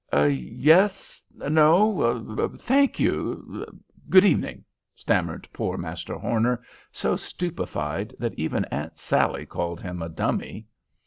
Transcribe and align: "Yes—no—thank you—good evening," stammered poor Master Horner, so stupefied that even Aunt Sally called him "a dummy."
"Yes—no—thank 0.11 2.99
you—good 2.99 4.25
evening," 4.25 4.63
stammered 4.95 5.47
poor 5.53 5.77
Master 5.77 6.17
Horner, 6.17 6.63
so 6.91 7.15
stupefied 7.15 8.15
that 8.17 8.33
even 8.33 8.65
Aunt 8.71 8.97
Sally 8.97 9.45
called 9.45 9.79
him 9.79 10.01
"a 10.01 10.09
dummy." 10.09 10.65